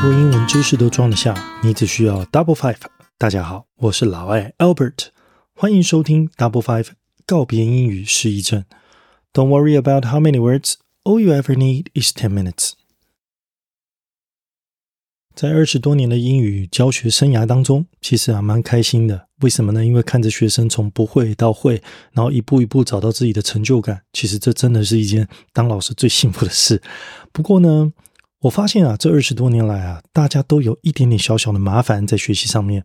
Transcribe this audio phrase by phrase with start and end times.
[0.00, 2.76] 多英文知识都装得下，你只需要 Double Five。
[3.18, 5.08] 大家好，我是老艾 Albert，
[5.56, 6.90] 欢迎收听 Double Five
[7.26, 8.64] 告别英语失忆症。
[9.32, 12.74] Don't worry about how many words, all you ever need is ten minutes。
[15.34, 19.26] 在二十多年的英语教学生涯当中，其实还蛮开心的。
[19.40, 19.84] 为什么呢？
[19.84, 26.80] 因为看着学生从不会到会，然后一步一步找到自己的成就感，其实这真的是一件当老师最幸福的事。
[27.32, 27.92] 不过呢，
[28.40, 32.84] 我发现啊，这二十多年来啊，大家都有一点点小小的麻烦在学习上面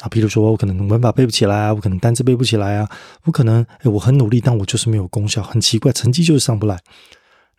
[0.00, 0.08] 啊。
[0.08, 2.88] 比如说，我可能文法背不起来啊，我可能单词背不起来啊，
[3.24, 6.78] 我可能哎，我很努力，但我就是没有功效，很奇怪，成绩就是上不来。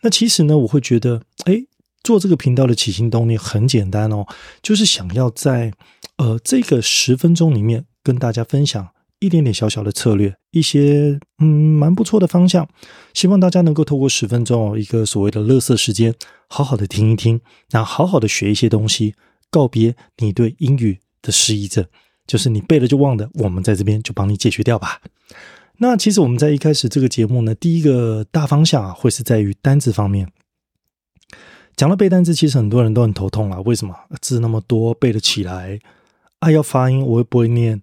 [0.02, 1.64] 那其实呢，我会觉得，哎。
[2.04, 4.24] 做这个频道的起心动念很简单哦，
[4.62, 5.72] 就是想要在
[6.18, 12.68] 呃这个十分钟里面跟大家分享一点点小小的策略，一些嗯蛮不错的方向，
[13.14, 16.14] 希望大家能够透过十分钟哦一个所谓的乐色时间，
[16.48, 19.14] 好好的听一听，然后好好的学一些东西，
[19.50, 21.86] 告别你对英语的失忆症，
[22.26, 25.00] 就是你背了就忘的，我们在这边就帮你解决掉吧。
[25.78, 30.30] 那其实我们在一开始这个节目呢，第一个大方向啊，会是在于单字方面。
[31.74, 33.60] 讲了背单词，其实很多人都很头痛啊。
[33.66, 35.78] 为什么字那么多背得起来？
[36.38, 37.82] 啊，要发音我又不会念。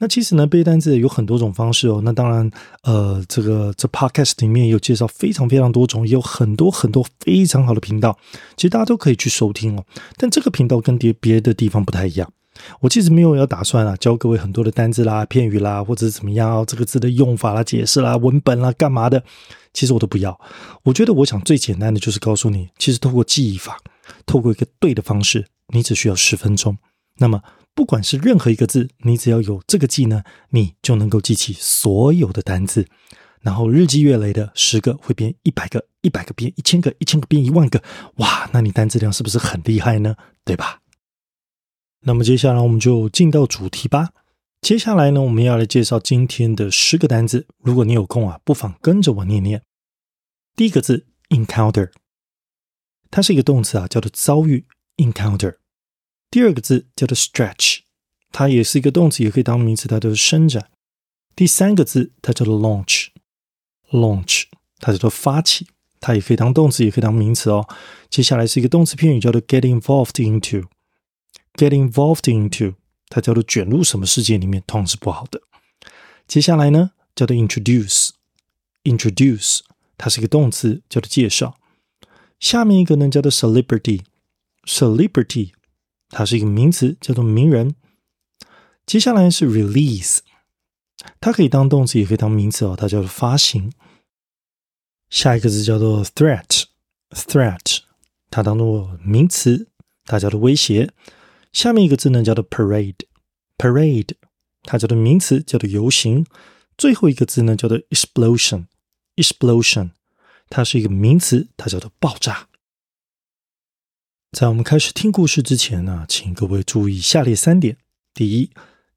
[0.00, 2.00] 那其实呢，背单词有很多种方式哦。
[2.02, 2.50] 那当然，
[2.82, 8.18] 呃，这个这 podcast 里面有介绍非常非常多种，也有很多很多非常好的频道，
[8.56, 9.84] 其实大家都可以去收听哦。
[10.16, 12.32] 但这个频道跟别别的地方不太一样。
[12.80, 19.22] 我其实没有要打算啊，教各位很多的单字啦、片语啦，或者是怎么样这个字的用法啦、解释啦、文本啦、干嘛的。
[19.72, 20.38] 其实我都不要，
[20.82, 23.78] 我觉得我想最简单的就是告诉你，其实透过记忆法，
[24.26, 26.76] 透过一个对的方式，你只需要十分钟。
[27.18, 27.40] 那么
[27.74, 32.86] 不管是任何一个字，你只要有这个技能，你就能够记起所有的单字，
[33.40, 37.82] 然后日积月累的十个会变一百个，一百个变一千个，一千个变一万个，
[38.16, 40.16] 哇，那你单字量是不是很厉害呢？
[40.44, 40.80] 对吧？
[42.02, 44.10] 那么接下来我们就进到主题吧。
[44.60, 47.46] 接下来呢，我们要来介绍今天的十个单字。
[47.62, 49.62] 如果你有空啊，不妨跟着我念念。
[50.54, 51.90] 第一个字 encounter，
[53.10, 54.66] 它是一个动词啊，叫做遭遇
[54.96, 55.59] encounter。
[56.30, 57.78] 第二个字叫做 stretch，
[58.30, 60.70] 它也是一个动词，也可以当名词，它都是伸展。
[61.34, 64.44] 第三个字它叫做 launch，launch
[64.78, 65.66] 它叫做发起，
[65.98, 67.68] 它也可以当动词，也可以当名词哦。
[68.08, 72.76] 接下来是一个动词片语，叫做 get involved into，get involved into。
[73.08, 75.42] 它叫做卷入什么世界里面，通常是不好的。
[76.28, 79.62] 接下来呢，叫做 introduce，introduce，
[79.98, 81.58] 它是一个动词，叫做介绍。
[82.38, 85.50] 下面一个呢，叫做 celebrity，celebrity，
[86.10, 87.74] 它是一个名词，叫做名人。
[88.84, 90.18] 接下来是 release，
[91.20, 93.72] 它可以当动词，也可以当名词哦，它叫做发行。
[95.08, 97.78] 下一个字叫做 threat，threat，
[98.30, 99.68] 它当做名词，
[100.04, 100.92] 它叫做威胁。
[101.52, 104.10] 下面一个字呢，叫做 parade，parade，
[104.62, 106.26] 它叫做名词，叫做游行。
[106.76, 109.90] 最后一个字呢，叫做 explosion，explosion，
[110.48, 112.48] 它是一个名词，它叫做爆炸。
[114.32, 117.76] 在我们开始听故事之前呢，请各位注意下列三点：
[118.14, 118.50] 第一，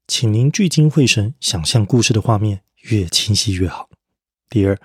[0.06, 3.88] 请您聚精会神，想象故事的画面越清晰越好；
[4.48, 4.78] 第二，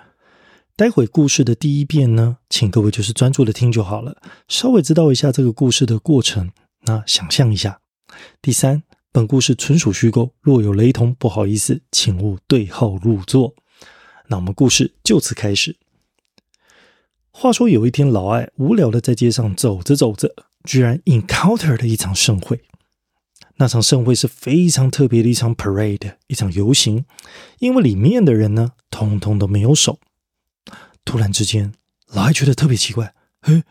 [0.75, 6.51] 待会故事的第一遍呢，请各位就是专注的听就好了，稍微知道一下这个故事的过程。
[6.81, 7.79] 那想象一下，
[8.41, 13.53] 第三，本故事纯属虚构，若有雷同，不好意思，请勿对号入座。
[14.27, 15.77] 那我们故事就此开始。
[17.31, 22.61] 话说有一天，老艾无聊的在街上走着走着，居然 encounter 了一场盛会。
[23.57, 27.05] 那场盛会是非常特别的一场 parade，一场游行，
[27.59, 29.99] 因为里面的人呢，通通都没有手。
[31.05, 31.73] 突然之间，
[32.07, 33.63] 老艾觉得特别奇怪，嘿。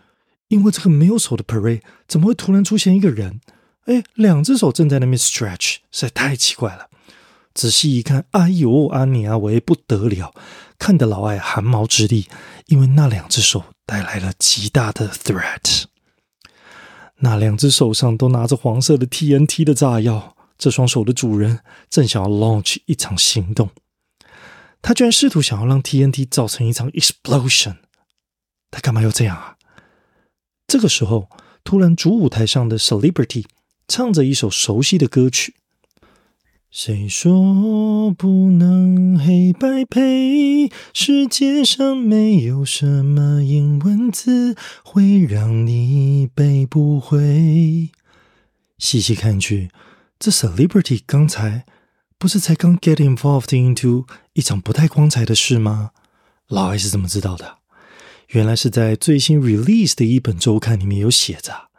[0.49, 3.43] 因为这个没有手的 parade 怎么会突然出现一个人？
[3.85, 6.88] 哎，两只手正在那边 stretch，实在太奇怪了。
[7.59, 10.33] 仔细一看，哎呦，阿尼阿维不得了，
[10.79, 12.29] 看得老艾汗毛直立，
[12.67, 15.87] 因为那两只手带来了极大的 threat。
[17.17, 21.59] 那两只手上都拿着黄色的 TNT 的炸药，这双手的主人
[21.91, 23.71] 正想要 launch 一场行动，
[24.81, 27.79] 他居然试图想要让 TNT 造成一场 explosion。
[28.71, 29.57] 他干嘛要这样啊？
[30.69, 31.29] 这个时候，
[31.65, 33.47] 突然主舞台上的 Celebrity
[33.89, 35.57] 唱着一首熟悉的歌曲。
[36.71, 40.71] 谁说不能黑白配？
[40.93, 44.55] 世界上没有什么英文字
[44.85, 47.89] 会让你背不会。
[48.77, 49.71] 细细看去，
[50.19, 51.65] 这 Celebrity 刚才
[52.19, 54.05] 不是才刚 get involved into
[54.35, 55.93] 一场不太光彩的事吗？
[56.49, 57.57] 老艾是怎么知道的？
[58.29, 61.71] 原来是在最新 release 的一本周刊里面有写着，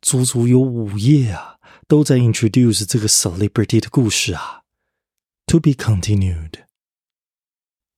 [0.00, 1.57] 足足有五页啊，
[1.88, 4.60] 都在 introduce 这个 celebrity 的故事啊。
[5.46, 6.52] To be continued。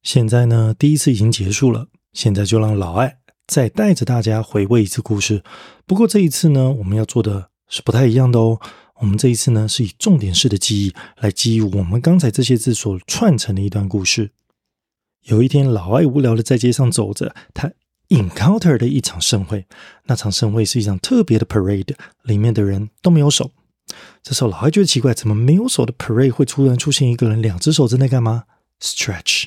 [0.03, 5.43] 现在呢，第一次已经结束了，现在就让老艾再带着大家回味一次故事。
[5.85, 8.61] 不过这一次呢，我们要做的是不太一样的哦。
[9.01, 14.31] 我们这一次呢，是以重点式的记忆来记忆我们刚才这些字所串成的一段故事。
[15.25, 17.73] 有一天，老艾无聊的在街上走着，他
[18.11, 19.67] encounter 的一场盛会。
[20.05, 23.51] 那场盛会是一场特别的 parade，里面的人都没有手。
[24.23, 28.45] 这时候，老艾觉得奇怪，怎么没有手的 parade 会突然出现一个人，两只手正在干嘛
[28.81, 29.45] ？stretch。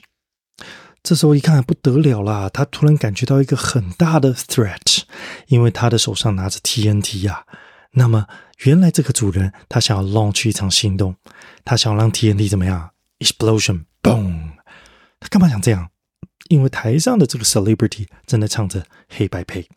[1.01, 5.03] 这时候一看不得了啦，他突然感觉到一个很大的 threat，
[5.47, 7.45] 因为他的手上拿着 TNT 呀。
[7.91, 8.27] 那么，
[8.63, 11.17] 原来这个主人他想要 launch 一场行动，
[11.65, 14.53] 他想要让 TNT 怎么样？explosion，boom。
[15.19, 15.89] 他干嘛想这样？
[16.49, 19.69] 因为台上的这个 celebrity 正在唱着黑白配。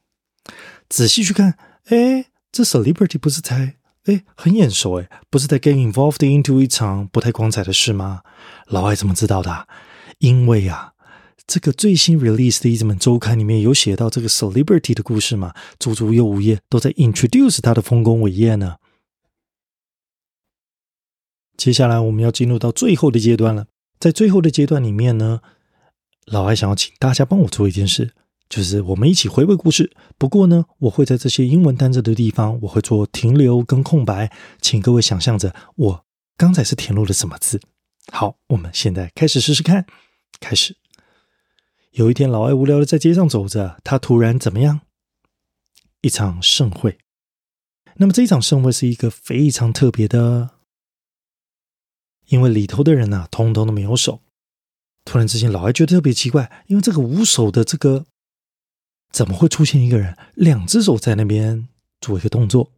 [0.88, 3.76] 仔细去看，哎，这 celebrity 不是才
[4.06, 8.22] 哎很眼熟哎，不是在 get involved into 一场不太光彩的事吗？
[8.66, 9.68] 老外怎么知道的？
[10.18, 10.94] 因为啊，
[11.46, 18.76] 这个最新 release 的一本周刊里面有写到这个 celebrity 的故事嘛，足足有五页都在 introduce 他的丰功伟业呢。
[21.56, 23.66] 接下来我们要进入到最后的阶段了。
[23.98, 25.40] 在最后的阶段里面呢，
[26.26, 28.14] 老艾想要请大家帮我做一件事，
[28.48, 29.90] 就是我们一起回味故事。
[30.16, 36.04] 不过呢，我会在这些英文单词的地方，我会做停留跟空白，请各位想象着我
[36.36, 37.60] 刚才是填入了什么字。
[38.12, 39.86] 好，我们现在开始试试看。
[40.38, 40.76] 开始。
[41.92, 44.82] 有一天，老艾无聊的在街上走着，他突然怎么样？
[46.02, 46.98] 一场盛会。
[47.96, 50.50] 那么这一场盛会是一个非常特别的。
[52.26, 54.20] 因为里头的人呢，通通都没有手。
[55.04, 58.04] 突然之间，老艾觉得特别奇怪，因为这个无手的这个，
[59.16, 61.68] 怎么会出现一个人，两只手在那边
[62.02, 62.70] 做一个动作？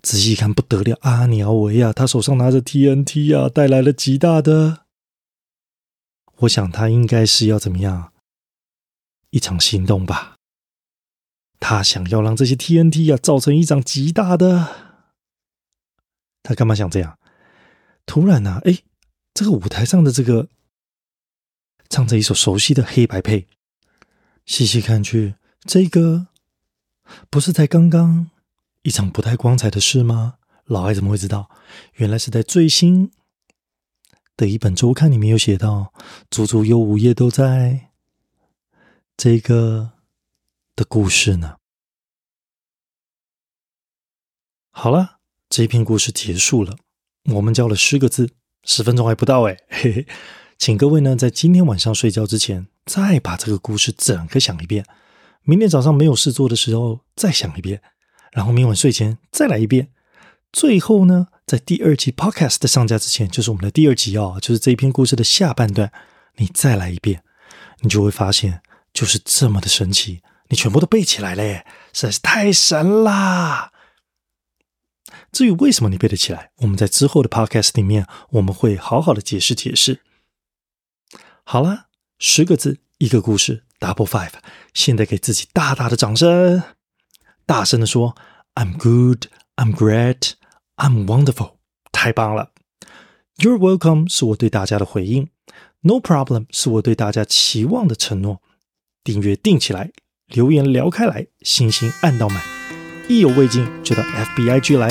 [0.00, 4.86] 仔细一看，不得了，阿尼奥维啊，他手上拿着 TNT 啊，带来了极大的。
[6.36, 8.12] 我想他应该是要怎么样？
[9.30, 10.36] 一场行动吧。
[11.58, 15.02] 他想要让这些 TNT 啊，造成一场极大的。
[16.44, 17.18] 他干嘛想这样？
[18.06, 18.84] 突然呢，哎，
[19.34, 20.46] 这个舞台上的这个
[21.88, 23.48] 唱着一首熟悉的黑白配，
[24.48, 26.28] 细细看去，这个
[27.28, 28.30] 不是在刚刚
[28.80, 30.38] 一场不太光彩的事吗？
[30.64, 31.50] 老艾怎么会知道？
[31.96, 33.12] 原来是在最新
[34.38, 35.92] 的一本周刊里面有写到，
[36.30, 37.90] 足足有五页都在
[39.18, 39.92] 这个
[40.74, 41.58] 的故事呢。
[44.70, 45.18] 好了，
[45.50, 46.78] 这篇故事结束了。
[47.34, 48.30] 我们教了十个字，
[48.64, 50.06] 十分钟还不到哎，嘿嘿，
[50.58, 54.84] 请各位呢在今天晚上睡觉之前，再把这个故事整个想一遍。
[55.44, 57.80] 明天早上没有事做的时候再想一遍，
[58.32, 59.92] 然后明晚睡前再来一遍。
[60.52, 65.92] 最后呢，在第二集 Podcast 上架之前，就是我们的第二集哦，就是这一篇故事的下半段，
[66.36, 67.22] 你再来一遍，
[67.80, 68.60] 你就会发现
[68.92, 73.72] 就是这么的神奇，你全部都背起来了，实在是太神啦！
[75.30, 80.00] 至于为什么你背得起来，我们在之后的 podcast 里面我们会好好的解释解释。
[81.50, 81.86] 好了，
[82.18, 84.32] 十个字一个故事，double five。
[84.74, 86.62] 现在给自己大大的掌声，
[87.46, 88.14] 大声的说
[88.54, 89.24] ：“I'm good,
[89.56, 90.32] I'm great,
[90.76, 91.52] I'm wonderful。”
[91.90, 92.50] 太棒了
[93.38, 95.30] ！You're welcome 是我对大家的回应
[95.80, 98.42] ，No problem 是我对大家期望的承诺。
[99.02, 99.92] 订阅定起来，
[100.26, 102.42] 留言聊开来，星星按到满。
[103.08, 104.90] 意犹未尽，就到 FBIG 来。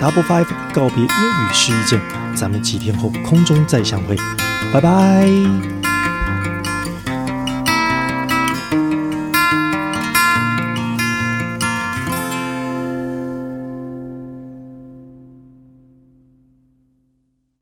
[0.00, 2.00] Double Five 告别英语失忆症，
[2.34, 4.16] 咱们几天后空中再相会，
[4.72, 5.79] 拜拜。